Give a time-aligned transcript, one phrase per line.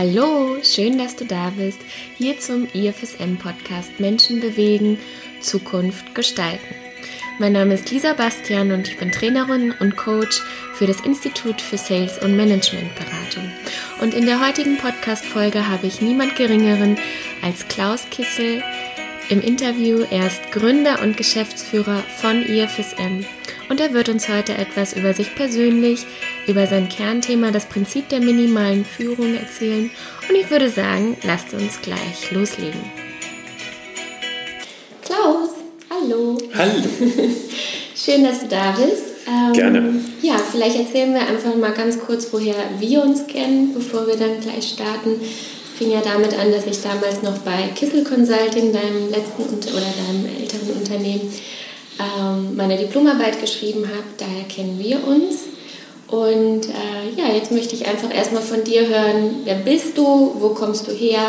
[0.00, 1.80] Hallo, schön, dass du da bist,
[2.16, 4.96] hier zum IFSM-Podcast Menschen bewegen,
[5.40, 6.72] Zukunft gestalten.
[7.40, 10.40] Mein Name ist Lisa Bastian und ich bin Trainerin und Coach
[10.74, 13.50] für das Institut für Sales und Management Beratung.
[14.00, 16.96] Und in der heutigen Podcast-Folge habe ich niemand Geringeren
[17.42, 18.62] als Klaus Kissel
[19.30, 20.04] im Interview.
[20.12, 23.24] Er ist Gründer und Geschäftsführer von IFSM
[23.68, 26.06] und er wird uns heute etwas über sich persönlich,
[26.48, 29.90] über sein Kernthema, das Prinzip der minimalen Führung erzählen.
[30.28, 32.80] Und ich würde sagen, lasst uns gleich loslegen.
[35.04, 35.50] Klaus,
[35.90, 36.38] hallo.
[36.56, 36.72] Hallo.
[37.94, 39.02] Schön, dass du da bist.
[39.26, 40.00] Ähm, Gerne.
[40.22, 44.40] Ja, vielleicht erzählen wir einfach mal ganz kurz, woher wir uns kennen, bevor wir dann
[44.40, 45.20] gleich starten.
[45.20, 49.80] Es fing ja damit an, dass ich damals noch bei Kissel Consulting, deinem letzten oder
[49.80, 51.32] deinem älteren Unternehmen,
[52.00, 54.04] ähm, meine Diplomarbeit geschrieben habe.
[54.16, 55.57] Daher kennen wir uns.
[56.08, 60.50] Und äh, ja, jetzt möchte ich einfach erstmal von dir hören, wer bist du, wo
[60.50, 61.20] kommst du her,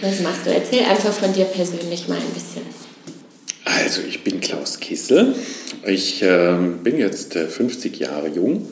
[0.00, 0.50] was machst du?
[0.52, 2.62] Erzähl einfach von dir persönlich mal ein bisschen.
[3.64, 5.34] Also ich bin Klaus Kissel,
[5.86, 8.66] ich äh, bin jetzt äh, 50 Jahre jung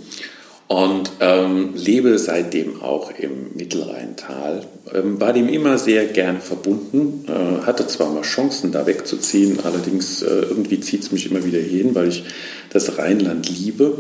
[0.69, 4.65] und ähm, lebe seitdem auch im Mittelrheintal.
[4.93, 10.23] Ähm, war dem immer sehr gerne verbunden, äh, hatte zwar mal Chancen, da wegzuziehen, allerdings
[10.23, 12.25] äh, irgendwie zieht es mich immer wieder hin, weil ich
[12.71, 13.99] das Rheinland liebe.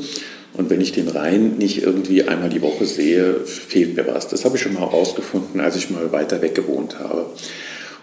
[0.56, 4.28] Und wenn ich den Rhein nicht irgendwie einmal die Woche sehe, fehlt mir was.
[4.28, 7.26] Das habe ich schon mal herausgefunden, als ich mal weiter weg gewohnt habe.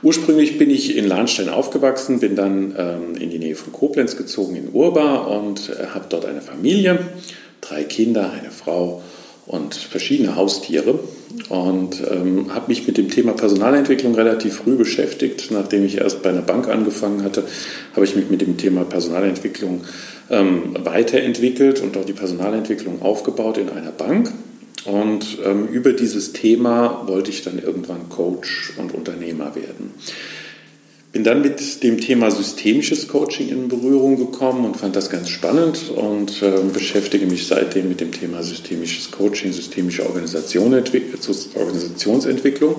[0.04, 4.56] Ursprünglich bin ich in Lahnstein aufgewachsen, bin dann ähm, in die Nähe von Koblenz gezogen,
[4.56, 7.00] in Urba und äh, habe dort eine Familie
[7.64, 9.02] drei Kinder, eine Frau
[9.46, 11.00] und verschiedene Haustiere
[11.50, 15.52] und ähm, habe mich mit dem Thema Personalentwicklung relativ früh beschäftigt.
[15.52, 17.44] Nachdem ich erst bei einer Bank angefangen hatte,
[17.94, 19.82] habe ich mich mit dem Thema Personalentwicklung
[20.30, 24.32] ähm, weiterentwickelt und dort die Personalentwicklung aufgebaut in einer Bank.
[24.86, 29.92] Und ähm, über dieses Thema wollte ich dann irgendwann Coach und Unternehmer werden.
[31.14, 35.92] Bin dann mit dem Thema systemisches Coaching in Berührung gekommen und fand das ganz spannend
[35.96, 42.78] und äh, beschäftige mich seitdem mit dem Thema systemisches Coaching, systemische Organisation, Organisationsentwicklung.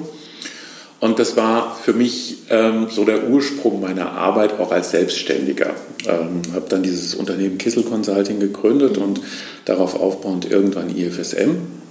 [0.98, 5.70] Und das war für mich ähm, so der Ursprung meiner Arbeit auch als Selbstständiger.
[6.04, 9.20] Ähm, habe dann dieses Unternehmen Kissel Consulting gegründet und
[9.64, 11.83] darauf aufbauend irgendwann IFSM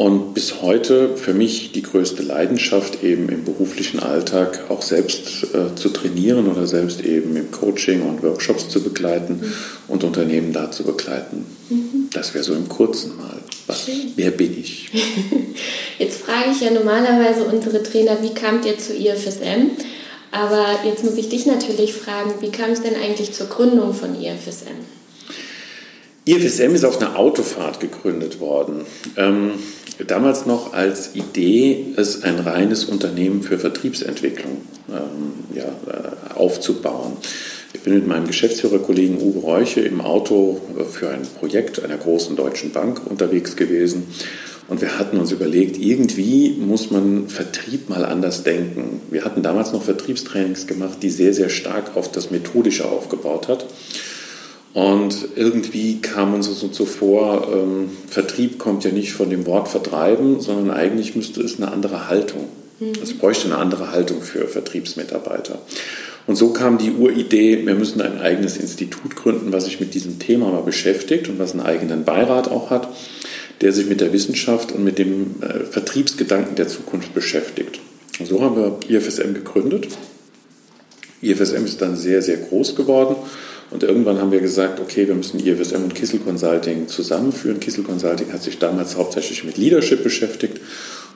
[0.00, 5.74] und bis heute für mich die größte Leidenschaft, eben im beruflichen Alltag auch selbst äh,
[5.74, 9.52] zu trainieren oder selbst eben im Coaching und Workshops zu begleiten mhm.
[9.88, 11.44] und Unternehmen da zu begleiten.
[11.68, 12.08] Mhm.
[12.14, 13.36] Das wäre so im Kurzen mal.
[13.66, 14.88] Was, wer bin ich?
[15.98, 19.72] Jetzt frage ich ja normalerweise unsere Trainer, wie kamt ihr zu IFSM?
[20.32, 24.14] Aber jetzt muss ich dich natürlich fragen, wie kam es denn eigentlich zur Gründung von
[24.14, 24.78] IFSM?
[26.24, 28.86] IFSM ist auf einer Autofahrt gegründet worden.
[29.16, 29.54] Ähm,
[30.06, 37.16] damals noch als Idee, es ein reines Unternehmen für Vertriebsentwicklung ähm, ja, äh, aufzubauen.
[37.72, 42.36] Ich bin mit meinem Geschäftsführerkollegen Uwe Reuche im Auto äh, für ein Projekt einer großen
[42.36, 44.08] deutschen Bank unterwegs gewesen.
[44.68, 49.00] Und wir hatten uns überlegt, irgendwie muss man Vertrieb mal anders denken.
[49.10, 53.66] Wir hatten damals noch Vertriebstrainings gemacht, die sehr, sehr stark auf das Methodische aufgebaut hat.
[54.72, 60.40] Und irgendwie kam uns so zuvor, ähm, Vertrieb kommt ja nicht von dem Wort vertreiben,
[60.40, 62.48] sondern eigentlich müsste es eine andere Haltung.
[62.78, 62.92] Mhm.
[63.02, 65.58] Es bräuchte eine andere Haltung für Vertriebsmitarbeiter.
[66.28, 70.20] Und so kam die Uridee, wir müssen ein eigenes Institut gründen, was sich mit diesem
[70.20, 72.88] Thema mal beschäftigt und was einen eigenen Beirat auch hat,
[73.62, 77.80] der sich mit der Wissenschaft und mit dem äh, Vertriebsgedanken der Zukunft beschäftigt.
[78.20, 79.88] Und so haben wir IFSM gegründet.
[81.22, 83.16] IFSM ist dann sehr, sehr groß geworden
[83.70, 87.60] und irgendwann haben wir gesagt, okay, wir müssen IFSM und Kissel Consulting zusammenführen.
[87.60, 90.60] Kissel Consulting hat sich damals hauptsächlich mit Leadership beschäftigt.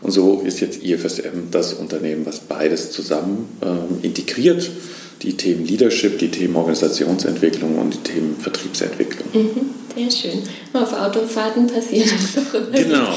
[0.00, 4.70] Und so ist jetzt IFSM das Unternehmen, was beides zusammen ähm, integriert.
[5.22, 9.28] Die Themen Leadership, die Themen Organisationsentwicklung und die Themen Vertriebsentwicklung.
[9.32, 9.83] Mhm.
[9.94, 10.42] Sehr schön.
[10.72, 12.70] Auf Autofahrten passiert das doch immer.
[12.70, 13.14] Genau,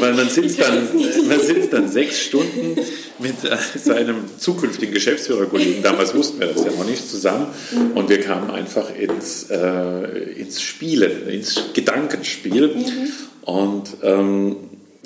[0.00, 0.88] weil man sitzt, dann,
[1.28, 2.76] man sitzt dann sechs Stunden
[3.18, 7.46] mit äh, seinem zukünftigen Geschäftsführerkollegen, damals wussten wir das ja noch nicht, zusammen
[7.94, 13.12] und wir kamen einfach ins, äh, ins Spielen, ins Gedankenspiel mhm.
[13.42, 14.56] und ähm,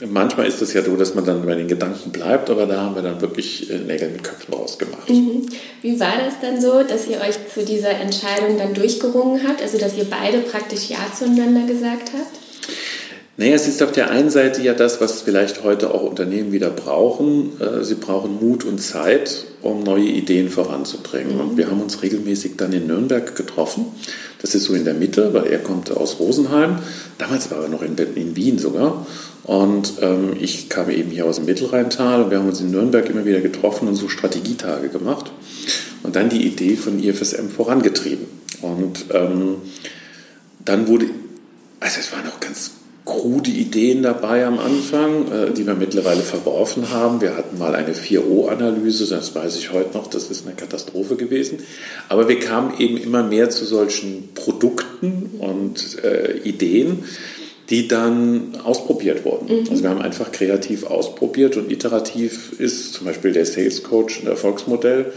[0.04, 2.96] Manchmal ist es ja so, dass man dann bei den Gedanken bleibt, aber da haben
[2.96, 5.08] wir dann wirklich äh, Nägel mit Köpfen rausgemacht.
[5.08, 5.46] Mhm.
[5.82, 9.78] Wie war das dann so, dass ihr euch zu dieser Entscheidung dann durchgerungen habt, also
[9.78, 12.43] dass ihr beide praktisch Ja zueinander gesagt habt?
[13.36, 16.70] Naja, es ist auf der einen Seite ja das, was vielleicht heute auch Unternehmen wieder
[16.70, 17.60] brauchen.
[17.60, 21.34] Äh, sie brauchen Mut und Zeit, um neue Ideen voranzubringen.
[21.34, 21.40] Mhm.
[21.40, 23.86] Und wir haben uns regelmäßig dann in Nürnberg getroffen.
[24.40, 26.78] Das ist so in der Mitte, weil er kommt aus Rosenheim.
[27.18, 29.04] Damals war er noch in, in Wien sogar.
[29.42, 33.08] Und ähm, ich kam eben hier aus dem Mittelrheintal und wir haben uns in Nürnberg
[33.10, 35.32] immer wieder getroffen und so Strategietage gemacht.
[36.04, 38.26] Und dann die Idee von IFSM vorangetrieben.
[38.62, 39.56] Und ähm,
[40.64, 41.06] dann wurde,
[41.80, 42.70] also es waren auch ganz
[43.04, 47.20] krude Ideen dabei am Anfang, äh, die wir mittlerweile verworfen haben.
[47.20, 51.58] Wir hatten mal eine 4O-Analyse, das weiß ich heute noch, das ist eine Katastrophe gewesen.
[52.08, 57.04] Aber wir kamen eben immer mehr zu solchen Produkten und äh, Ideen,
[57.70, 59.46] die dann ausprobiert wurden.
[59.46, 59.70] Mhm.
[59.70, 64.28] Also wir haben einfach kreativ ausprobiert und iterativ ist zum Beispiel der Sales Coach ein
[64.28, 65.12] Erfolgsmodell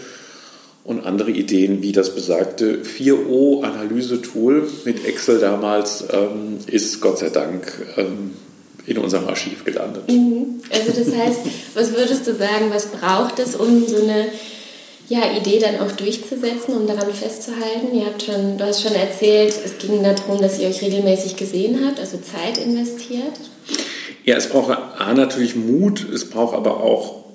[0.87, 7.73] und andere Ideen wie das besagte 4O-Analyse-Tool mit Excel damals ähm, ist Gott sei Dank
[7.97, 8.31] ähm,
[8.85, 10.09] in unserem Archiv gelandet.
[10.09, 10.61] Mhm.
[10.71, 11.39] Also das heißt,
[11.73, 14.27] was würdest du sagen, was braucht es, um so eine
[15.09, 17.93] ja, Idee dann auch durchzusetzen, um daran festzuhalten?
[17.93, 21.85] Ihr habt schon, du hast schon erzählt, es ging darum, dass ihr euch regelmäßig gesehen
[21.85, 23.33] habt, also Zeit investiert.
[24.23, 27.26] Ja, es braucht A natürlich Mut, es braucht aber auch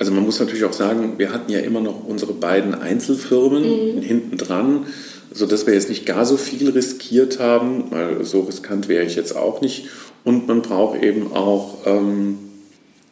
[0.00, 4.00] also man muss natürlich auch sagen, wir hatten ja immer noch unsere beiden Einzelfirmen mhm.
[4.00, 4.86] hinten dran,
[5.30, 9.36] sodass wir jetzt nicht gar so viel riskiert haben, weil so riskant wäre ich jetzt
[9.36, 9.88] auch nicht.
[10.24, 12.38] Und man braucht eben auch ähm,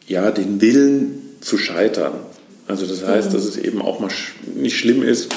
[0.07, 2.13] ja, den Willen zu scheitern.
[2.67, 3.33] Also das heißt, mhm.
[3.33, 5.29] dass es eben auch mal sch nicht schlimm ist,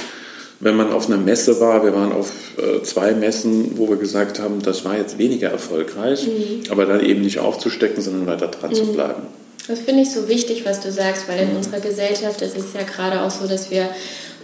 [0.60, 1.84] wenn man auf einer Messe war.
[1.84, 6.26] Wir waren auf äh, zwei Messen, wo wir gesagt haben, das war jetzt weniger erfolgreich,
[6.26, 6.70] mhm.
[6.70, 8.92] aber dann eben nicht aufzustecken, sondern weiter dran zu mhm.
[8.94, 9.41] bleiben.
[9.68, 12.82] Das finde ich so wichtig, was du sagst, weil in unserer Gesellschaft ist es ja
[12.82, 13.88] gerade auch so, dass wir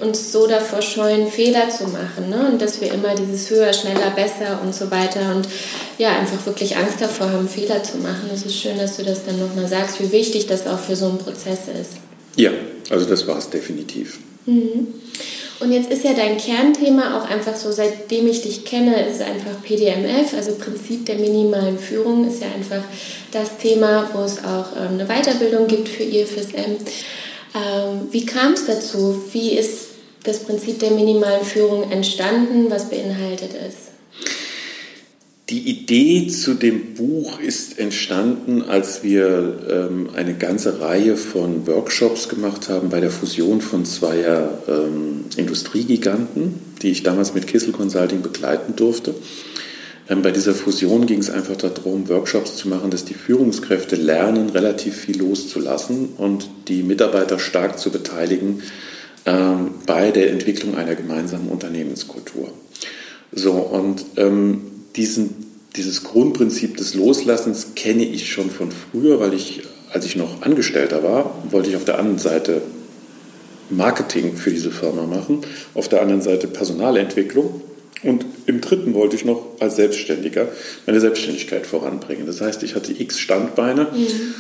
[0.01, 2.49] uns so davor scheuen, Fehler zu machen ne?
[2.53, 5.49] und dass wir immer dieses höher, schneller, besser und so weiter und
[5.99, 8.31] ja, einfach wirklich Angst davor haben, Fehler zu machen.
[8.33, 11.07] Es ist schön, dass du das dann nochmal sagst, wie wichtig das auch für so
[11.07, 11.95] einen Prozess ist.
[12.37, 12.53] Ja,
[12.91, 14.19] also das war es definitiv.
[14.47, 14.87] Mhm.
[15.61, 19.61] Und jetzt ist ja dein Kernthema auch einfach so, seitdem ich dich kenne, ist einfach
[19.63, 22.83] PDMF, also Prinzip der minimalen Führung, ist ja einfach
[23.33, 26.77] das Thema, wo es auch ähm, eine Weiterbildung gibt für IFSM.
[27.55, 29.21] Ähm, wie kam es dazu?
[29.33, 29.89] Wie ist
[30.23, 32.71] das Prinzip der minimalen Führung entstanden?
[32.71, 33.88] Was beinhaltet es?
[35.51, 42.29] Die Idee zu dem Buch ist entstanden, als wir ähm, eine ganze Reihe von Workshops
[42.29, 48.21] gemacht haben bei der Fusion von zweier ähm, Industriegiganten, die ich damals mit Kissel Consulting
[48.21, 49.15] begleiten durfte.
[50.11, 54.51] Ähm, bei dieser Fusion ging es einfach darum, Workshops zu machen, dass die Führungskräfte lernen,
[54.51, 58.63] relativ viel loszulassen und die Mitarbeiter stark zu beteiligen
[59.25, 62.53] ähm, bei der Entwicklung einer gemeinsamen Unternehmenskultur.
[63.33, 65.31] So, und ähm, diesen,
[65.77, 69.63] dieses Grundprinzip des Loslassens kenne ich schon von früher, weil ich,
[69.93, 72.61] als ich noch Angestellter war, wollte ich auf der anderen Seite
[73.71, 75.41] Marketing für diese Firma machen,
[75.75, 77.63] auf der anderen Seite Personalentwicklung
[78.03, 80.49] und im dritten wollte ich noch als Selbstständiger
[80.87, 82.27] meine Selbstständigkeit voranbringen.
[82.27, 84.35] Das heißt, ich hatte x Standbeine mhm.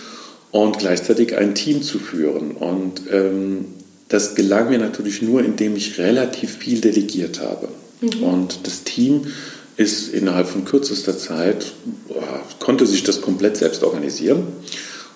[0.53, 2.53] und gleichzeitig ein Team zu führen.
[2.53, 3.67] Und ähm,
[4.09, 7.69] das gelang mir natürlich nur, indem ich relativ viel delegiert habe.
[8.01, 8.23] Mhm.
[8.23, 9.27] Und das Team
[9.79, 11.73] ist innerhalb von kürzester Zeit,
[12.59, 14.43] konnte sich das komplett selbst organisieren.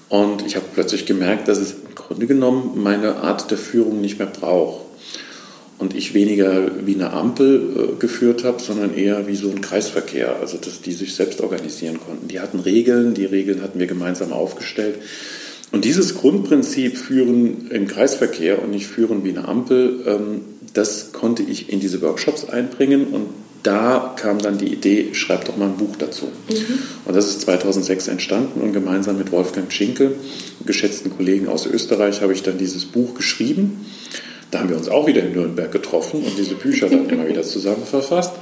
[0.08, 4.18] Und ich habe plötzlich gemerkt, dass es im Grunde genommen meine Art der Führung nicht
[4.18, 4.82] mehr braucht.
[5.78, 10.36] Und ich weniger wie eine Ampel äh, geführt habe, sondern eher wie so ein Kreisverkehr,
[10.40, 12.28] also dass die sich selbst organisieren konnten.
[12.28, 14.94] Die hatten Regeln, die Regeln hatten wir gemeinsam aufgestellt.
[15.72, 21.42] Und dieses Grundprinzip führen im Kreisverkehr und nicht führen wie eine Ampel, ähm, das konnte
[21.42, 23.26] ich in diese Workshops einbringen und
[23.62, 26.26] da kam dann die Idee, schreib doch mal ein Buch dazu.
[26.48, 26.78] Mhm.
[27.04, 30.16] Und das ist 2006 entstanden und gemeinsam mit Wolfgang Schinkel,
[30.66, 33.86] geschätzten Kollegen aus Österreich, habe ich dann dieses Buch geschrieben.
[34.50, 37.42] Da haben wir uns auch wieder in Nürnberg getroffen und diese Bücher dann immer wieder
[37.42, 38.32] zusammen verfasst.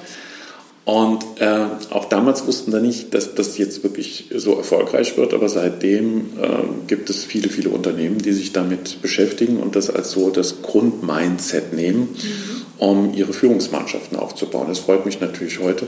[0.84, 5.48] Und äh, auch damals wussten wir nicht, dass das jetzt wirklich so erfolgreich wird, aber
[5.48, 10.30] seitdem äh, gibt es viele, viele Unternehmen, die sich damit beschäftigen und das als so
[10.30, 12.59] das Grundmindset nehmen, mhm.
[12.80, 14.66] Um ihre Führungsmannschaften aufzubauen.
[14.68, 15.86] Das freut mich natürlich heute,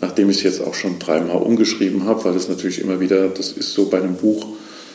[0.00, 3.52] nachdem ich es jetzt auch schon dreimal umgeschrieben habe, weil es natürlich immer wieder, das
[3.52, 4.46] ist so bei einem Buch,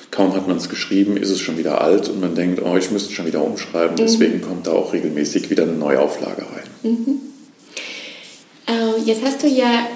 [0.10, 2.89] kaum hat man es geschrieben, ist es schon wieder alt und man denkt, oh, ich
[2.91, 3.93] müsste schon wieder umschreiben.
[3.93, 3.98] Mhm.
[3.98, 6.91] Deswegen kommt da auch regelmäßig wieder eine Neuauflage rein.
[6.91, 7.22] Mhm.
[8.67, 9.88] Ähm, jetzt hast du ja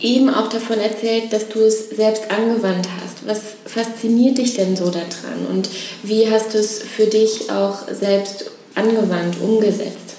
[0.00, 3.26] eben auch davon erzählt, dass du es selbst angewandt hast.
[3.26, 5.68] Was fasziniert dich denn so daran und
[6.02, 10.12] wie hast du es für dich auch selbst angewandt, umgesetzt?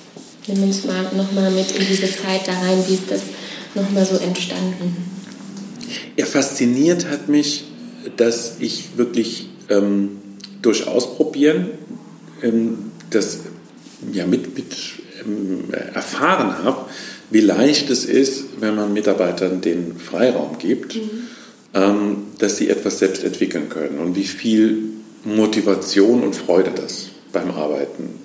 [0.48, 3.22] Nimm uns mal nochmal mit in diese Zeit da rein, wie ist das
[3.76, 4.96] nochmal so entstanden?
[6.18, 7.66] Ja, fasziniert hat mich,
[8.18, 10.18] dass ich wirklich ähm,
[10.62, 11.70] durch Ausprobieren
[12.42, 13.40] ähm, das
[14.12, 14.76] ja, mit, mit
[15.26, 16.86] ähm, erfahren habe,
[17.30, 21.28] wie leicht es ist, wenn man Mitarbeitern den Freiraum gibt, mhm.
[21.74, 24.90] ähm, dass sie etwas selbst entwickeln können und wie viel
[25.24, 28.23] Motivation und Freude das beim Arbeiten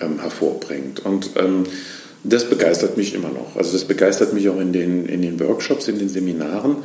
[0.00, 1.04] ähm, hervorbringt.
[1.04, 1.64] Und ähm,
[2.24, 3.56] das begeistert mich immer noch.
[3.56, 6.76] Also das begeistert mich auch in den, in den Workshops, in den Seminaren,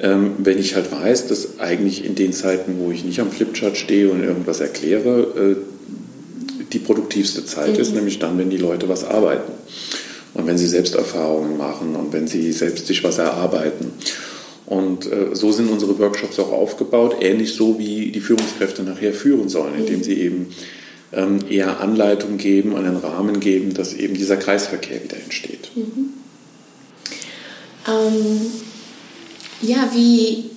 [0.00, 3.76] ähm, wenn ich halt weiß, dass eigentlich in den Zeiten, wo ich nicht am Flipchart
[3.76, 5.56] stehe und irgendwas erkläre, äh,
[6.72, 7.80] die produktivste Zeit mhm.
[7.80, 9.52] ist, nämlich dann, wenn die Leute was arbeiten
[10.34, 13.92] und wenn sie selbst Erfahrungen machen und wenn sie selbst sich was erarbeiten.
[14.66, 19.48] Und äh, so sind unsere Workshops auch aufgebaut, ähnlich so wie die Führungskräfte nachher führen
[19.48, 20.02] sollen, indem mhm.
[20.02, 20.46] sie eben
[21.48, 25.70] eher Anleitung geben, einen Rahmen geben, dass eben dieser Kreisverkehr wieder entsteht.
[25.74, 26.14] Mhm.
[27.86, 28.40] Ähm,
[29.60, 30.50] ja, wie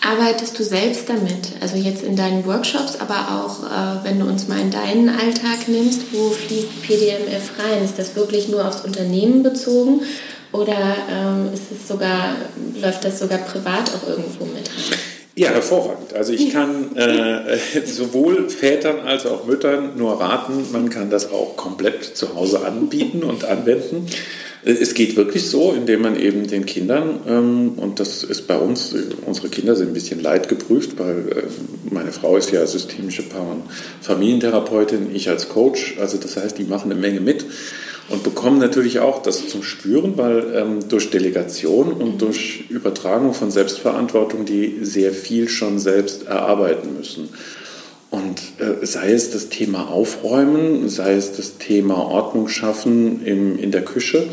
[0.00, 1.60] arbeitest du selbst damit?
[1.60, 5.68] Also jetzt in deinen Workshops, aber auch äh, wenn du uns mal in deinen Alltag
[5.68, 7.84] nimmst, wo fließt PDMF rein?
[7.84, 10.02] Ist das wirklich nur aufs Unternehmen bezogen
[10.52, 12.36] oder ähm, ist es sogar,
[12.80, 14.98] läuft das sogar privat auch irgendwo mit rein?
[15.40, 16.12] Ja, hervorragend.
[16.12, 17.56] Also ich kann äh,
[17.86, 23.22] sowohl Vätern als auch Müttern nur raten, man kann das auch komplett zu Hause anbieten
[23.22, 24.04] und anwenden.
[24.62, 28.94] Es geht wirklich so, indem man eben den Kindern, ähm, und das ist bei uns,
[29.24, 31.42] unsere Kinder sind ein bisschen leidgeprüft, weil äh,
[31.90, 33.62] meine Frau ist ja systemische Paar- und
[34.02, 37.46] Familientherapeutin, ich als Coach, also das heißt, die machen eine Menge mit
[38.10, 43.50] und bekommen natürlich auch das zum Spüren, weil ähm, durch Delegation und durch Übertragung von
[43.50, 47.28] Selbstverantwortung die sehr viel schon selbst erarbeiten müssen.
[48.10, 53.70] Und äh, sei es das Thema Aufräumen, sei es das Thema Ordnung schaffen im, in
[53.70, 54.24] der Küche,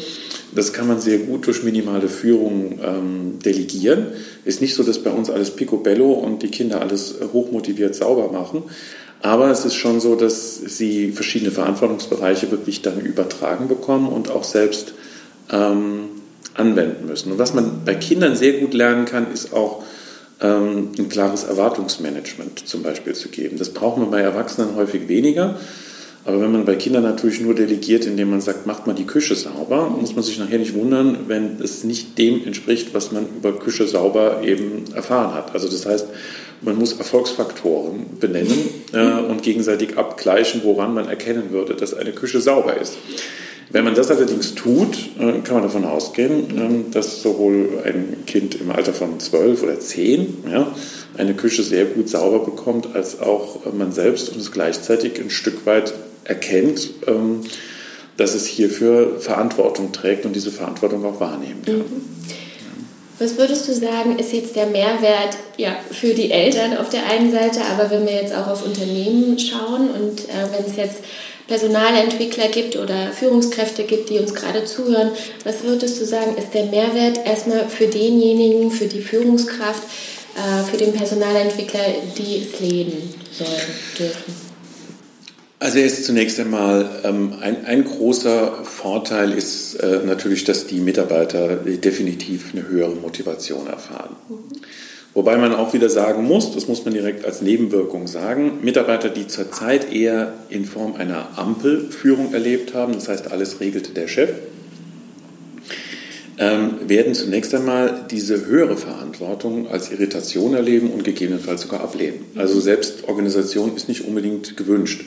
[0.55, 4.07] das kann man sehr gut durch minimale Führung ähm, delegieren.
[4.45, 8.63] Ist nicht so, dass bei uns alles picobello und die Kinder alles hochmotiviert sauber machen.
[9.21, 14.43] Aber es ist schon so, dass sie verschiedene Verantwortungsbereiche wirklich dann übertragen bekommen und auch
[14.43, 14.93] selbst
[15.51, 16.09] ähm,
[16.53, 17.31] anwenden müssen.
[17.31, 19.83] Und was man bei Kindern sehr gut lernen kann, ist auch
[20.41, 23.57] ähm, ein klares Erwartungsmanagement zum Beispiel zu geben.
[23.57, 25.57] Das braucht man bei Erwachsenen häufig weniger.
[26.25, 29.33] Aber wenn man bei Kindern natürlich nur delegiert, indem man sagt, macht mal die Küche
[29.33, 33.57] sauber, muss man sich nachher nicht wundern, wenn es nicht dem entspricht, was man über
[33.57, 35.53] Küche sauber eben erfahren hat.
[35.53, 36.07] Also das heißt,
[36.61, 42.41] man muss Erfolgsfaktoren benennen äh, und gegenseitig abgleichen, woran man erkennen würde, dass eine Küche
[42.41, 42.97] sauber ist.
[43.69, 48.55] Wenn man das allerdings tut, äh, kann man davon ausgehen, äh, dass sowohl ein Kind
[48.55, 50.71] im Alter von zwölf oder zehn ja,
[51.17, 55.65] eine Küche sehr gut sauber bekommt, als auch man selbst und es gleichzeitig ein Stück
[55.65, 57.41] weit erkennt, ähm,
[58.15, 61.75] dass es hierfür Verantwortung trägt und diese Verantwortung auch wahrnehmen kann.
[61.75, 61.83] Mhm.
[63.19, 67.31] Was würdest du sagen, ist jetzt der Mehrwert ja, für die Eltern auf der einen
[67.31, 70.97] Seite, aber wenn wir jetzt auch auf Unternehmen schauen und äh, wenn es jetzt
[71.47, 75.11] Personalentwickler gibt oder Führungskräfte gibt, die uns gerade zuhören,
[75.43, 79.83] was würdest du sagen, ist der Mehrwert erstmal für denjenigen, für die Führungskraft,
[80.35, 81.85] äh, für den Personalentwickler,
[82.17, 83.61] die es leben sollen,
[83.97, 84.46] dürfen?
[85.59, 91.55] Also jetzt zunächst einmal ähm, ein, ein, großer Vorteil ist äh, natürlich, dass die Mitarbeiter
[91.55, 94.15] definitiv eine höhere Motivation erfahren.
[94.29, 94.35] Mhm.
[95.15, 99.25] Wobei man auch wieder sagen muss, das muss man direkt als Nebenwirkung sagen, Mitarbeiter, die
[99.25, 104.29] zurzeit eher in Form einer Ampelführung erlebt haben, das heißt alles regelte der Chef,
[106.37, 112.25] ähm, werden zunächst einmal diese höhere Verantwortung als Irritation erleben und gegebenenfalls sogar ablehnen.
[112.35, 115.01] Also Selbstorganisation ist nicht unbedingt gewünscht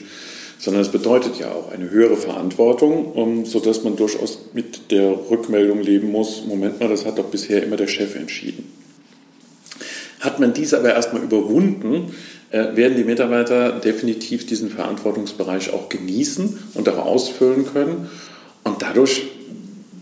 [0.61, 5.81] sondern es bedeutet ja auch eine höhere Verantwortung, um, sodass man durchaus mit der Rückmeldung
[5.81, 8.71] leben muss, Moment mal, das hat doch bisher immer der Chef entschieden.
[10.19, 12.13] Hat man dies aber erstmal überwunden,
[12.51, 18.07] äh, werden die Mitarbeiter definitiv diesen Verantwortungsbereich auch genießen und auch ausfüllen können.
[18.63, 19.23] Und dadurch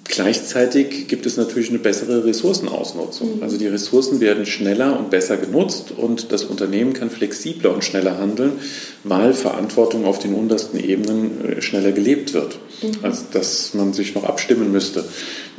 [0.10, 3.38] Gleichzeitig gibt es natürlich eine bessere Ressourcenausnutzung.
[3.38, 3.44] Mhm.
[3.44, 8.18] Also die Ressourcen werden schneller und besser genutzt und das Unternehmen kann flexibler und schneller
[8.18, 8.54] handeln,
[9.04, 12.92] weil Verantwortung auf den untersten Ebenen äh, schneller gelebt wird, mhm.
[13.04, 15.06] als dass man sich noch abstimmen müsste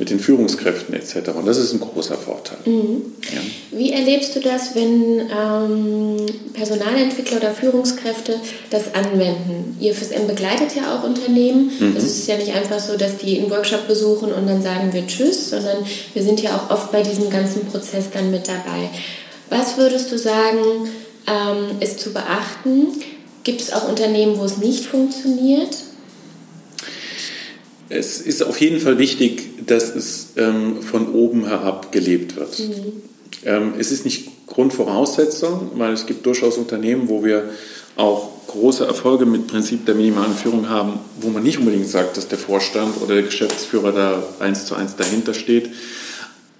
[0.01, 1.29] mit den Führungskräften etc.
[1.35, 2.57] Und das ist ein großer Vorteil.
[2.65, 3.03] Mhm.
[3.31, 3.77] Ja.
[3.77, 8.39] Wie erlebst du das, wenn ähm, Personalentwickler oder Führungskräfte
[8.71, 9.77] das anwenden?
[9.79, 11.71] Ihr FSM begleitet ja auch Unternehmen.
[11.79, 11.93] Mhm.
[11.93, 14.91] Also es ist ja nicht einfach so, dass die einen Workshop besuchen und dann sagen
[14.91, 15.77] wir Tschüss, sondern
[16.15, 18.89] wir sind ja auch oft bei diesem ganzen Prozess dann mit dabei.
[19.51, 20.89] Was würdest du sagen,
[21.27, 22.87] ähm, ist zu beachten?
[23.43, 25.77] Gibt es auch Unternehmen, wo es nicht funktioniert?
[27.89, 32.59] Es ist auf jeden Fall wichtig, dass es ähm, von oben herab gelebt wird.
[32.59, 33.01] Mhm.
[33.45, 37.49] Ähm, es ist nicht Grundvoraussetzung, weil es gibt durchaus Unternehmen, wo wir
[37.95, 42.27] auch große Erfolge mit Prinzip der minimalen Führung haben, wo man nicht unbedingt sagt, dass
[42.27, 45.69] der Vorstand oder der Geschäftsführer da eins zu eins dahinter steht.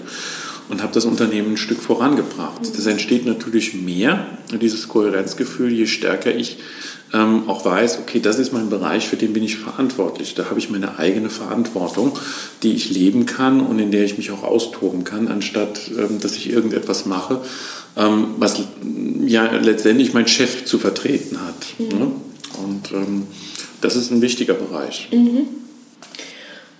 [0.68, 2.60] und habe das Unternehmen ein Stück vorangebracht.
[2.62, 4.26] Das entsteht natürlich mehr,
[4.60, 6.58] dieses Kohärenzgefühl, je stärker ich
[7.12, 10.34] ähm, auch weiß, okay, das ist mein Bereich, für den bin ich verantwortlich.
[10.34, 12.18] Da habe ich meine eigene Verantwortung,
[12.62, 16.36] die ich leben kann und in der ich mich auch austoben kann, anstatt ähm, dass
[16.36, 17.40] ich irgendetwas mache,
[17.96, 18.60] ähm, was
[19.24, 21.66] ja letztendlich mein Chef zu vertreten hat.
[21.78, 21.98] Mhm.
[21.98, 22.12] Ne?
[22.64, 23.26] Und ähm,
[23.80, 25.08] das ist ein wichtiger Bereich.
[25.12, 25.46] Mhm.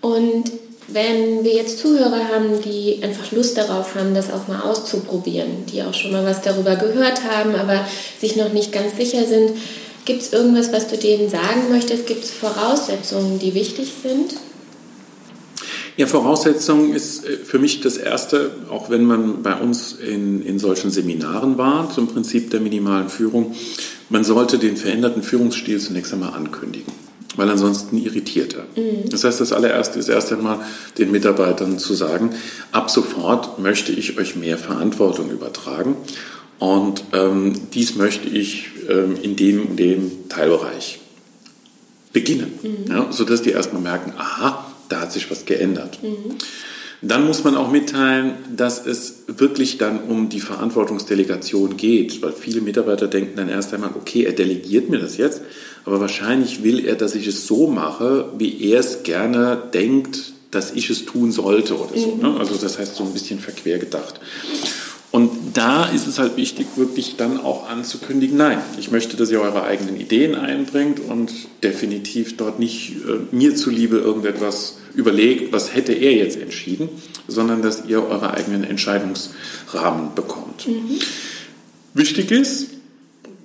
[0.00, 0.52] Und
[0.88, 5.82] wenn wir jetzt Zuhörer haben, die einfach Lust darauf haben, das auch mal auszuprobieren, die
[5.82, 7.84] auch schon mal was darüber gehört haben, aber
[8.20, 9.52] sich noch nicht ganz sicher sind,
[10.04, 12.06] gibt es irgendwas, was du denen sagen möchtest?
[12.06, 14.34] Gibt es Voraussetzungen, die wichtig sind?
[15.96, 20.58] Ja, Voraussetzung ist äh, für mich das Erste, auch wenn man bei uns in, in
[20.58, 23.54] solchen Seminaren war, zum Prinzip der minimalen Führung,
[24.10, 26.92] man sollte den veränderten Führungsstil zunächst einmal ankündigen,
[27.36, 28.64] weil ansonsten irritiert er.
[28.80, 29.08] Mhm.
[29.10, 30.60] Das heißt, das allererste ist erst einmal
[30.98, 32.30] den Mitarbeitern zu sagen,
[32.72, 35.96] ab sofort möchte ich euch mehr Verantwortung übertragen
[36.58, 41.00] und ähm, dies möchte ich ähm, in dem, dem Teilbereich
[42.12, 42.90] beginnen, mhm.
[42.90, 46.02] ja, sodass die erstmal merken, aha, da hat sich was geändert.
[46.02, 46.36] Mhm.
[47.02, 52.60] Dann muss man auch mitteilen, dass es wirklich dann um die Verantwortungsdelegation geht, weil viele
[52.60, 55.42] Mitarbeiter denken dann erst einmal, okay, er delegiert mir das jetzt,
[55.84, 60.72] aber wahrscheinlich will er, dass ich es so mache, wie er es gerne denkt, dass
[60.72, 62.16] ich es tun sollte oder so.
[62.16, 62.22] Mhm.
[62.22, 62.36] Ne?
[62.38, 64.20] Also das heißt so ein bisschen verquer gedacht.
[65.16, 69.40] Und da ist es halt wichtig, wirklich dann auch anzukündigen, nein, ich möchte, dass ihr
[69.40, 75.94] eure eigenen Ideen einbringt und definitiv dort nicht äh, mir zuliebe irgendetwas überlegt, was hätte
[75.94, 76.90] er jetzt entschieden,
[77.28, 80.68] sondern dass ihr eure eigenen Entscheidungsrahmen bekommt.
[80.68, 80.98] Mhm.
[81.94, 82.66] Wichtig ist,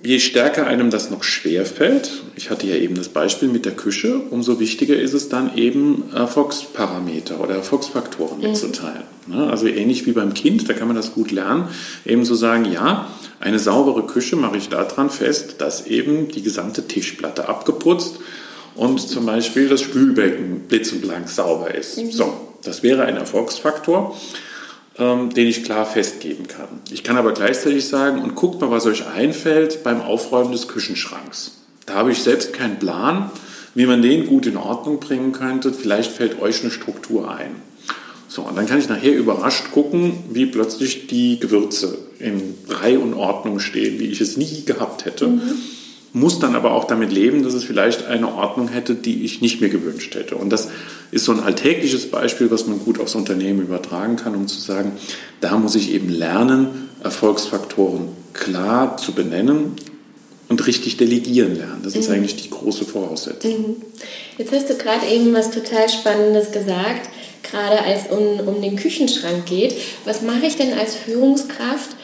[0.02, 3.72] je stärker einem das noch schwer fällt, ich hatte ja eben das Beispiel mit der
[3.72, 8.48] Küche, umso wichtiger ist es dann eben Erfolgsparameter oder Erfolgsfaktoren mhm.
[8.48, 9.04] mitzuteilen.
[9.28, 11.68] Ne, also ähnlich wie beim Kind, da kann man das gut lernen,
[12.04, 16.42] eben zu so sagen, ja, eine saubere Küche mache ich daran fest, dass eben die
[16.42, 18.18] gesamte Tischplatte abgeputzt
[18.74, 21.98] und zum Beispiel das Spülbecken blitzenblank sauber ist.
[21.98, 22.10] Mhm.
[22.10, 22.32] So,
[22.64, 24.16] das wäre ein Erfolgsfaktor
[24.98, 26.68] ähm, den ich klar festgeben kann.
[26.90, 31.58] Ich kann aber gleichzeitig sagen, und guckt mal, was euch einfällt beim Aufräumen des Küchenschranks.
[31.86, 33.30] Da habe ich selbst keinen Plan,
[33.74, 35.72] wie man den gut in Ordnung bringen könnte.
[35.72, 37.56] Vielleicht fällt euch eine Struktur ein.
[38.28, 43.14] So, und dann kann ich nachher überrascht gucken, wie plötzlich die Gewürze in Reihe und
[43.14, 45.26] Ordnung stehen, wie ich es nie gehabt hätte.
[45.26, 45.60] Mhm
[46.12, 49.60] muss dann aber auch damit leben, dass es vielleicht eine Ordnung hätte, die ich nicht
[49.60, 50.36] mehr gewünscht hätte.
[50.36, 50.68] Und das
[51.10, 54.92] ist so ein alltägliches Beispiel, was man gut aufs Unternehmen übertragen kann, um zu sagen,
[55.40, 59.72] da muss ich eben lernen, Erfolgsfaktoren klar zu benennen
[60.48, 61.80] und richtig delegieren lernen.
[61.82, 62.16] Das ist mhm.
[62.16, 63.50] eigentlich die große Voraussetzung.
[63.50, 63.76] Mhm.
[64.36, 67.08] Jetzt hast du gerade eben was total Spannendes gesagt,
[67.42, 69.74] gerade als um, um den Küchenschrank geht.
[70.04, 71.96] Was mache ich denn als Führungskraft,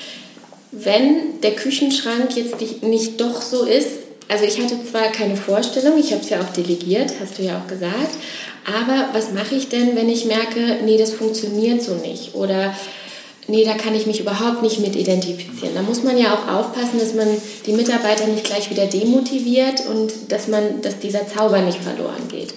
[0.71, 3.89] wenn der Küchenschrank jetzt nicht, doch so ist?
[4.29, 7.59] Also ich hatte zwar keine Vorstellung, ich habe es ja auch delegiert, hast du ja
[7.59, 8.19] auch gesagt,
[8.67, 12.35] aber was mache ich denn, wenn ich merke, nee, das funktioniert so nicht?
[12.35, 12.75] Oder
[13.47, 15.75] nee, da kann ich mich überhaupt nicht mit identifizieren.
[15.75, 17.29] Da muss man ja auch aufpassen, dass man
[17.65, 22.53] die Mitarbeiter nicht gleich wieder demotiviert und dass, man, dass dieser Zauber nicht verloren geht.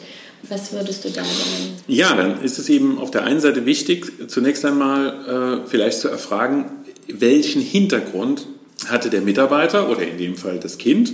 [0.49, 1.77] Was würdest du da sagen?
[1.87, 6.09] Ja, dann ist es eben auf der einen Seite wichtig, zunächst einmal äh, vielleicht zu
[6.09, 6.65] erfragen,
[7.19, 8.47] welchen Hintergrund
[8.87, 11.13] hatte der Mitarbeiter oder in dem Fall das Kind,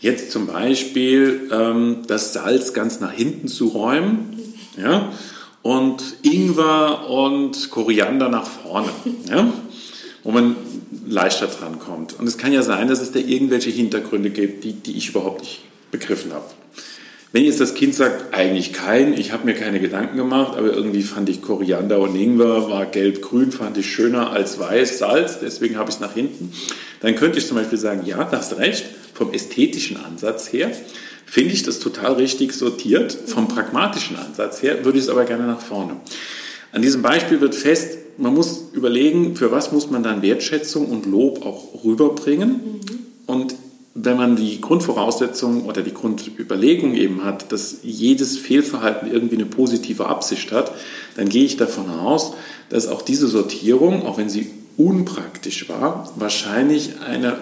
[0.00, 4.38] jetzt zum Beispiel ähm, das Salz ganz nach hinten zu räumen.
[4.76, 5.12] Ja?
[5.64, 8.90] und Ingwer und Koriander nach vorne,
[9.30, 9.50] ja?
[10.22, 10.56] wo man
[11.06, 12.12] leichter dran kommt.
[12.18, 15.40] Und es kann ja sein, dass es da irgendwelche Hintergründe gibt, die, die ich überhaupt
[15.40, 16.44] nicht begriffen habe.
[17.34, 21.02] Wenn jetzt das Kind sagt, eigentlich kein, ich habe mir keine Gedanken gemacht, aber irgendwie
[21.02, 25.90] fand ich Koriander und Ingwer, war gelb-grün, fand ich schöner als weiß, Salz, deswegen habe
[25.90, 26.52] ich es nach hinten,
[27.00, 30.70] dann könnte ich zum Beispiel sagen, ja, du hast recht, vom ästhetischen Ansatz her
[31.26, 33.18] finde ich das total richtig sortiert.
[33.26, 35.96] Vom pragmatischen Ansatz her würde ich es aber gerne nach vorne.
[36.70, 41.04] An diesem Beispiel wird fest, man muss überlegen, für was muss man dann Wertschätzung und
[41.04, 42.50] Lob auch rüberbringen.
[42.50, 42.80] Mhm.
[43.26, 43.56] Und
[43.94, 50.06] wenn man die Grundvoraussetzung oder die Grundüberlegung eben hat, dass jedes Fehlverhalten irgendwie eine positive
[50.06, 50.72] Absicht hat,
[51.16, 52.32] dann gehe ich davon aus,
[52.70, 57.38] dass auch diese Sortierung, auch wenn sie unpraktisch war, wahrscheinlich eine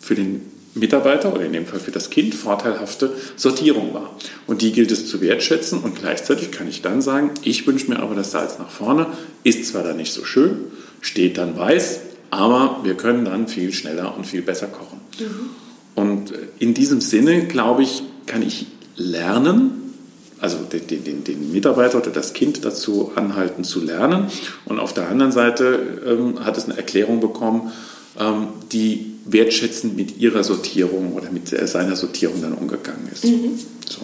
[0.00, 0.42] für den
[0.74, 4.16] Mitarbeiter oder in dem Fall für das Kind vorteilhafte Sortierung war.
[4.48, 8.00] Und die gilt es zu wertschätzen und gleichzeitig kann ich dann sagen, ich wünsche mir
[8.00, 9.06] aber das Salz nach vorne,
[9.44, 10.56] ist zwar dann nicht so schön,
[11.00, 15.00] steht dann weiß, aber wir können dann viel schneller und viel besser kochen.
[15.20, 15.63] Mhm.
[15.94, 19.94] Und in diesem Sinne, glaube ich, kann ich lernen,
[20.40, 24.26] also den, den, den, Mitarbeiter oder das Kind dazu anhalten zu lernen.
[24.64, 27.72] Und auf der anderen Seite ähm, hat es eine Erklärung bekommen,
[28.18, 33.24] ähm, die wertschätzend mit ihrer Sortierung oder mit seiner Sortierung dann umgegangen ist.
[33.24, 33.58] Mhm.
[33.88, 34.02] So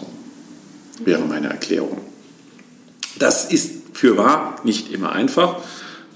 [1.05, 1.99] wäre meine Erklärung.
[3.19, 5.61] Das ist für wahr nicht immer einfach,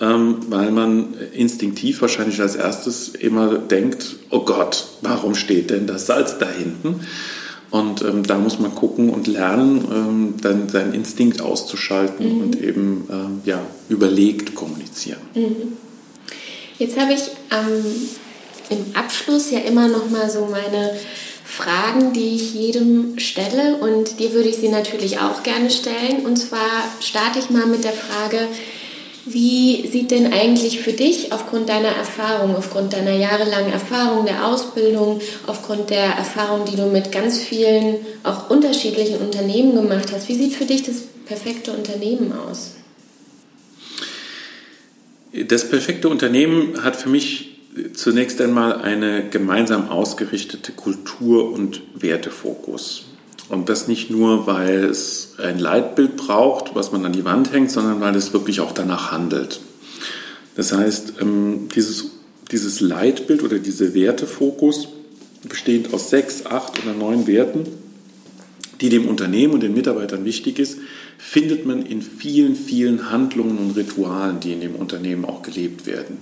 [0.01, 6.07] ähm, weil man instinktiv wahrscheinlich als erstes immer denkt, oh Gott, warum steht denn das
[6.07, 7.01] Salz da hinten?
[7.71, 12.43] Und ähm, da muss man gucken und lernen, ähm, dann seinen Instinkt auszuschalten mhm.
[12.43, 15.19] und eben ähm, ja, überlegt kommunizieren.
[15.33, 15.77] Mhm.
[16.77, 17.85] Jetzt habe ich ähm,
[18.69, 20.91] im Abschluss ja immer noch mal so meine
[21.43, 26.25] Fragen, die ich jedem stelle und dir würde ich sie natürlich auch gerne stellen.
[26.25, 28.39] Und zwar starte ich mal mit der Frage,
[29.25, 35.19] wie sieht denn eigentlich für dich aufgrund deiner Erfahrung, aufgrund deiner jahrelangen Erfahrung der Ausbildung,
[35.47, 40.53] aufgrund der Erfahrung, die du mit ganz vielen, auch unterschiedlichen Unternehmen gemacht hast, wie sieht
[40.53, 42.75] für dich das perfekte Unternehmen aus?
[45.33, 47.57] Das perfekte Unternehmen hat für mich
[47.93, 53.04] zunächst einmal eine gemeinsam ausgerichtete Kultur- und Wertefokus.
[53.49, 57.69] Und das nicht nur, weil es ein Leitbild braucht, was man an die Wand hängt,
[57.69, 59.59] sondern weil es wirklich auch danach handelt.
[60.55, 62.11] Das heißt, ähm, dieses,
[62.51, 64.87] dieses Leitbild oder dieser Wertefokus
[65.47, 67.65] bestehend aus sechs, acht oder neun Werten,
[68.81, 70.79] die dem Unternehmen und den Mitarbeitern wichtig ist,
[71.17, 76.17] findet man in vielen, vielen Handlungen und Ritualen, die in dem Unternehmen auch gelebt werden.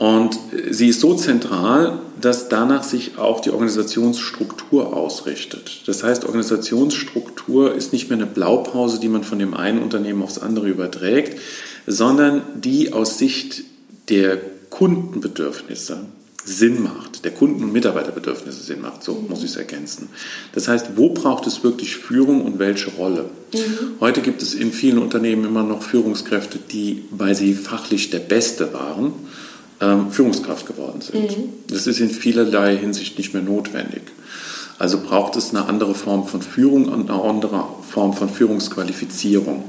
[0.00, 0.38] Und
[0.70, 5.82] sie ist so zentral, dass danach sich auch die Organisationsstruktur ausrichtet.
[5.84, 10.38] Das heißt, Organisationsstruktur ist nicht mehr eine Blaupause, die man von dem einen Unternehmen aufs
[10.38, 11.38] andere überträgt,
[11.86, 13.64] sondern die aus Sicht
[14.08, 14.38] der
[14.70, 15.98] Kundenbedürfnisse
[16.46, 20.08] Sinn macht, der Kunden- und Mitarbeiterbedürfnisse Sinn macht, so muss ich es ergänzen.
[20.54, 23.26] Das heißt, wo braucht es wirklich Führung und welche Rolle?
[23.52, 24.00] Mhm.
[24.00, 28.72] Heute gibt es in vielen Unternehmen immer noch Führungskräfte, die, weil sie fachlich der Beste
[28.72, 29.12] waren,
[29.80, 31.36] ähm, Führungskraft geworden sind.
[31.36, 31.48] Mhm.
[31.68, 34.02] Das ist in vielerlei Hinsicht nicht mehr notwendig.
[34.78, 39.64] Also braucht es eine andere Form von Führung und eine andere Form von Führungsqualifizierung.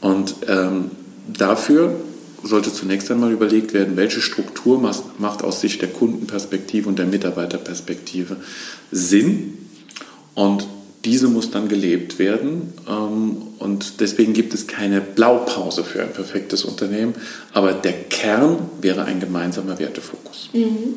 [0.00, 0.90] Und ähm,
[1.32, 1.94] dafür
[2.42, 4.80] sollte zunächst einmal überlegt werden, welche Struktur
[5.18, 8.36] macht aus Sicht der Kundenperspektive und der Mitarbeiterperspektive
[8.90, 9.58] Sinn.
[10.34, 10.66] Und
[11.04, 12.72] diese muss dann gelebt werden.
[12.88, 17.14] Ähm, und deswegen gibt es keine Blaupause für ein perfektes Unternehmen.
[17.52, 20.50] Aber der Kern wäre ein gemeinsamer Wertefokus.
[20.52, 20.94] Mhm.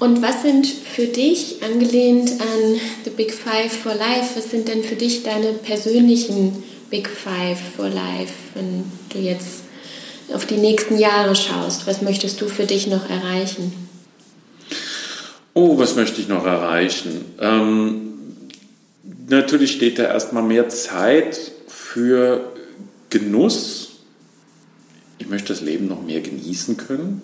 [0.00, 4.82] Und was sind für dich, angelehnt an The Big Five for Life, was sind denn
[4.82, 9.62] für dich deine persönlichen Big Five for Life, wenn du jetzt
[10.32, 11.86] auf die nächsten Jahre schaust?
[11.86, 13.72] Was möchtest du für dich noch erreichen?
[15.54, 17.24] Oh, was möchte ich noch erreichen?
[17.40, 18.03] Ähm,
[19.28, 22.52] natürlich steht da erstmal mehr Zeit für
[23.10, 23.90] Genuss,
[25.18, 27.22] ich möchte das Leben noch mehr genießen können,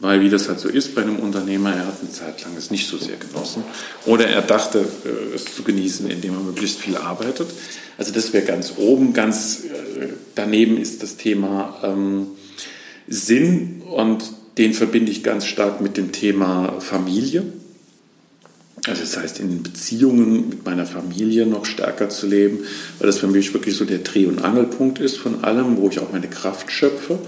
[0.00, 2.70] weil wie das halt so ist bei einem Unternehmer, er hat eine Zeit lang es
[2.70, 3.64] nicht so sehr genossen.
[4.06, 7.48] Oder er dachte äh, es zu genießen, indem er möglichst viel arbeitet.
[7.98, 12.28] Also das wäre ganz oben, ganz äh, daneben ist das Thema ähm,
[13.08, 13.82] Sinn.
[13.82, 14.24] Und
[14.56, 17.44] den verbinde ich ganz stark mit dem Thema Familie.
[18.86, 22.60] Also das heißt, in Beziehungen mit meiner Familie noch stärker zu leben,
[22.98, 25.98] weil das für mich wirklich so der Dreh- und Angelpunkt ist von allem, wo ich
[25.98, 27.18] auch meine Kraft schöpfe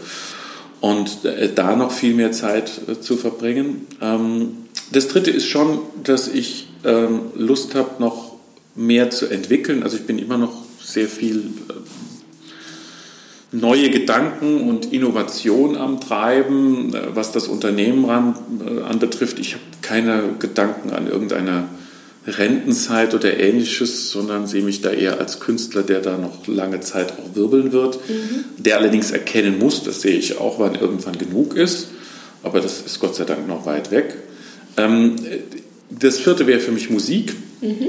[0.83, 3.87] und äh, da noch viel mehr Zeit äh, zu verbringen.
[4.01, 4.49] Ähm,
[4.91, 8.37] das Dritte ist schon, dass ich ähm, Lust habe, noch
[8.75, 9.83] mehr zu entwickeln.
[9.83, 11.39] Also ich bin immer noch sehr viel
[11.69, 11.73] äh,
[13.53, 18.07] neue Gedanken und Innovation am Treiben, was das Unternehmen
[18.89, 19.39] anbetrifft.
[19.39, 21.69] Ich habe keine Gedanken an irgendeiner
[22.27, 27.13] Rentenzeit oder ähnliches, sondern sehe mich da eher als Künstler, der da noch lange Zeit
[27.13, 28.45] auch wirbeln wird, mhm.
[28.57, 31.89] der allerdings erkennen muss, das sehe ich auch, wann irgendwann genug ist,
[32.43, 34.17] aber das ist Gott sei Dank noch weit weg.
[34.79, 35.17] Ähm,
[35.91, 37.35] das vierte wäre für mich Musik.
[37.61, 37.89] Mhm.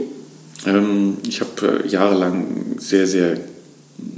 [0.66, 3.38] Ähm, ich habe äh, jahrelang sehr, sehr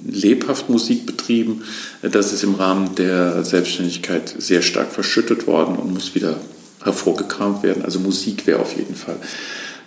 [0.09, 1.61] lebhaft Musik betrieben.
[2.01, 6.37] Das ist im Rahmen der Selbstständigkeit sehr stark verschüttet worden und muss wieder
[6.85, 7.83] hervorgekramt werden.
[7.83, 9.17] Also Musik wäre auf jeden Fall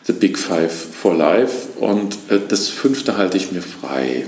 [0.05, 1.69] The Big Five for Life.
[1.81, 4.27] Und äh, das fünfte halte ich mir frei.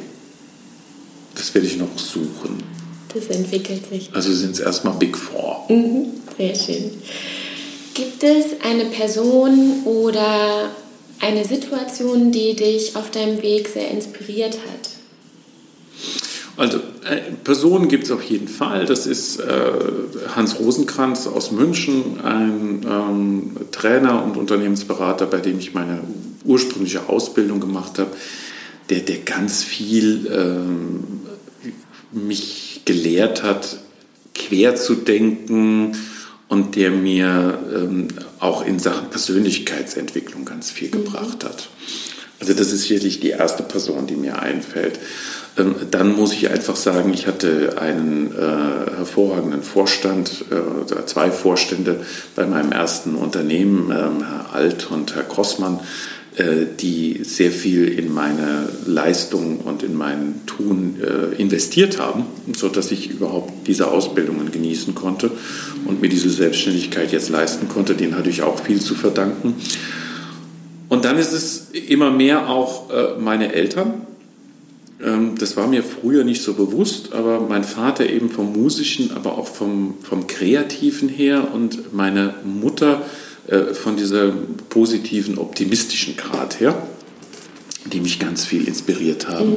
[1.35, 2.63] Das werde ich noch suchen.
[3.13, 4.11] Das entwickelt sich.
[4.15, 5.67] Also sind es erstmal Big Four.
[5.69, 6.07] Mhm,
[6.39, 6.91] sehr schön.
[7.95, 10.71] Gibt es eine Person oder
[11.19, 14.91] eine Situation, die dich auf deinem Weg sehr inspiriert hat?
[16.57, 16.81] Also
[17.45, 18.85] Personen gibt es auf jeden Fall.
[18.85, 19.73] Das ist äh,
[20.35, 26.01] Hans Rosenkranz aus München, ein ähm, Trainer und Unternehmensberater, bei dem ich meine
[26.45, 28.11] ursprüngliche Ausbildung gemacht habe,
[28.91, 31.05] der, der ganz viel ähm,
[32.13, 33.79] mich gelehrt hat,
[34.35, 35.97] quer zu denken
[36.49, 38.09] und der mir ähm,
[38.41, 41.69] auch in Sachen Persönlichkeitsentwicklung ganz viel gebracht hat.
[42.41, 44.99] Also das ist sicherlich die erste Person, die mir einfällt.
[45.61, 52.01] Ähm, dann muss ich einfach sagen, ich hatte einen äh, hervorragenden Vorstand, äh, zwei Vorstände
[52.35, 55.81] bei meinem ersten Unternehmen, äh, Herr Alt und Herr Grossmann,
[56.37, 62.91] äh, die sehr viel in meine Leistung und in mein Tun äh, investiert haben, sodass
[62.93, 65.31] ich überhaupt diese Ausbildungen genießen konnte
[65.87, 67.95] und mir diese Selbstständigkeit jetzt leisten konnte.
[67.95, 69.57] Denen hatte ich auch viel zu verdanken.
[70.89, 74.07] Und dann ist es immer mehr auch äh, meine Eltern,
[75.39, 79.49] das war mir früher nicht so bewusst, aber mein Vater eben vom musischen, aber auch
[79.49, 83.03] vom, vom kreativen her und meine Mutter
[83.47, 84.33] äh, von dieser
[84.69, 86.81] positiven, optimistischen Grad her,
[87.91, 89.57] die mich ganz viel inspiriert haben, mhm.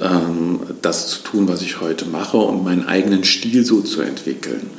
[0.00, 4.70] Ähm, das zu tun, was ich heute mache und meinen eigenen Stil so zu entwickeln.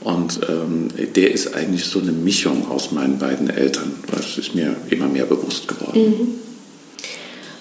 [0.00, 3.92] Und ähm, der ist eigentlich so eine Mischung aus meinen beiden Eltern.
[4.10, 6.00] Das ist mir immer mehr bewusst geworden.
[6.00, 6.51] Mhm.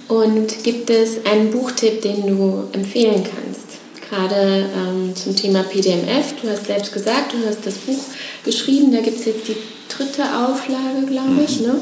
[0.08, 3.80] Und gibt es einen Buchtipp, den du empfehlen kannst?
[4.10, 6.34] Gerade ähm, zum Thema PDMF.
[6.42, 8.04] Du hast selbst gesagt, du hast das Buch
[8.44, 8.92] geschrieben.
[8.92, 9.56] Da gibt es jetzt die
[9.88, 11.62] dritte Auflage, glaube ich.
[11.62, 11.68] Mhm.
[11.68, 11.76] Ne?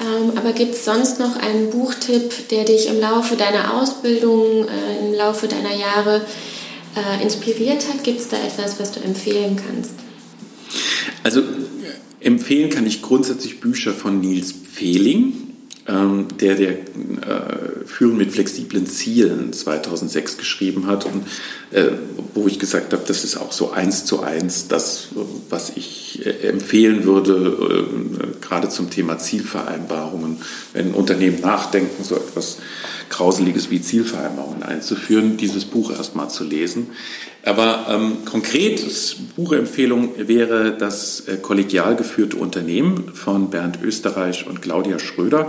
[0.00, 5.06] Ähm, aber gibt es sonst noch einen Buchtipp, der dich im Laufe deiner Ausbildung, äh,
[5.06, 6.22] im Laufe deiner Jahre
[6.94, 8.04] äh, inspiriert hat?
[8.04, 9.94] Gibt es da etwas, was du empfehlen kannst?
[11.22, 11.42] Also
[12.20, 15.45] empfehlen kann ich grundsätzlich Bücher von Nils Fehling
[15.88, 21.24] ähm, der der äh, Führen mit flexiblen Zielen 2006 geschrieben hat und
[21.70, 21.92] äh,
[22.34, 25.08] wo ich gesagt habe, das ist auch so eins zu eins das,
[25.48, 30.38] was ich äh, empfehlen würde, äh, gerade zum Thema Zielvereinbarungen,
[30.72, 32.58] wenn Unternehmen nachdenken, so etwas
[33.08, 36.88] Grauseliges wie Zielvereinbarungen einzuführen, dieses Buch erstmal zu lesen.
[37.46, 38.84] Aber ähm, konkret,
[39.36, 45.48] Buchempfehlung wäre das äh, kollegial geführte Unternehmen von Bernd Österreich und Claudia Schröder.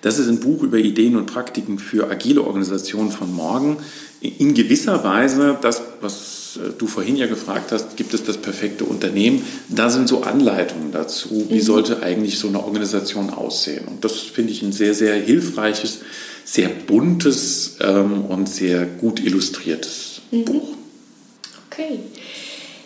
[0.00, 3.76] Das ist ein Buch über Ideen und Praktiken für agile Organisationen von morgen.
[4.22, 8.86] In gewisser Weise, das, was äh, du vorhin ja gefragt hast, gibt es das perfekte
[8.86, 9.44] Unternehmen?
[9.68, 11.60] Da sind so Anleitungen dazu, wie mhm.
[11.60, 13.84] sollte eigentlich so eine Organisation aussehen.
[13.88, 15.98] Und das finde ich ein sehr, sehr hilfreiches,
[16.46, 20.44] sehr buntes ähm, und sehr gut illustriertes mhm.
[20.46, 20.75] Buch.
[21.76, 21.98] Okay.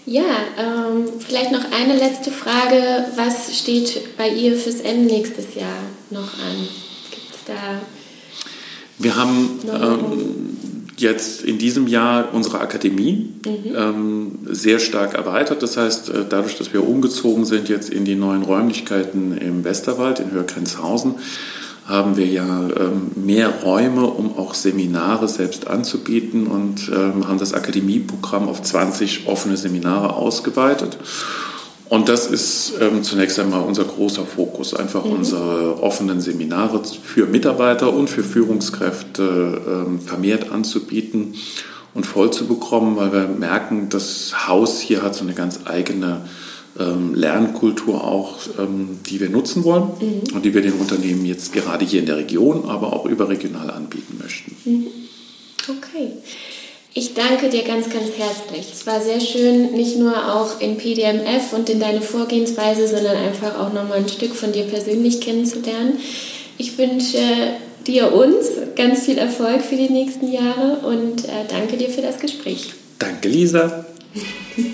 [0.05, 0.25] Ja,
[0.59, 3.05] ähm, vielleicht noch eine letzte Frage.
[3.15, 5.79] Was steht bei ihr fürs M nächstes Jahr
[6.11, 6.69] noch an?
[7.11, 7.81] Gibt es da.
[8.99, 13.77] Wir haben ähm, jetzt in diesem Jahr unsere Akademie mhm.
[13.77, 15.63] ähm, sehr stark erweitert.
[15.63, 20.19] Das heißt, äh, dadurch, dass wir umgezogen sind jetzt in die neuen Räumlichkeiten im Westerwald,
[20.19, 21.15] in Hörgrenzhausen,
[21.91, 27.53] haben wir ja ähm, mehr Räume, um auch Seminare selbst anzubieten und ähm, haben das
[27.53, 30.97] Akademieprogramm auf 20 offene Seminare ausgeweitet.
[31.89, 35.13] Und das ist ähm, zunächst einmal unser großer Fokus, einfach mhm.
[35.13, 41.35] unsere offenen Seminare für Mitarbeiter und für Führungskräfte ähm, vermehrt anzubieten
[41.93, 46.21] und voll zu bekommen, weil wir merken, das Haus hier hat so eine ganz eigene
[46.79, 50.35] ähm, Lernkultur auch, ähm, die wir nutzen wollen mhm.
[50.35, 54.19] und die wir den Unternehmen jetzt gerade hier in der Region, aber auch überregional anbieten
[54.23, 54.57] möchten.
[54.65, 54.87] Mhm.
[55.69, 56.13] Okay.
[56.93, 58.67] Ich danke dir ganz, ganz herzlich.
[58.73, 63.59] Es war sehr schön, nicht nur auch in PDMF und in deine Vorgehensweise, sondern einfach
[63.61, 65.99] auch nochmal ein Stück von dir persönlich kennenzulernen.
[66.59, 67.19] Ich wünsche
[67.87, 72.19] dir uns ganz viel Erfolg für die nächsten Jahre und äh, danke dir für das
[72.19, 72.73] Gespräch.
[72.99, 73.87] Danke, Lisa.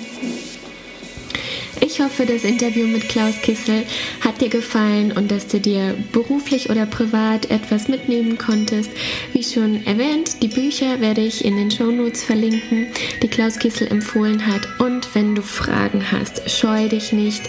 [1.97, 3.87] Ich hoffe, das Interview mit Klaus Kissel
[4.21, 8.91] hat dir gefallen und dass du dir beruflich oder privat etwas mitnehmen konntest.
[9.33, 12.89] Wie schon erwähnt, die Bücher werde ich in den Shownotes verlinken,
[13.23, 14.69] die Klaus Kissel empfohlen hat.
[14.79, 17.49] Und wenn du Fragen hast, scheu dich nicht,